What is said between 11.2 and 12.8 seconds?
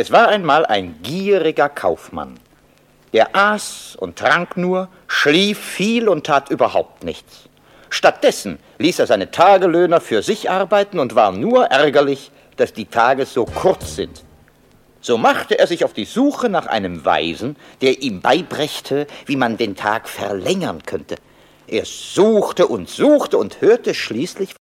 nur ärgerlich, dass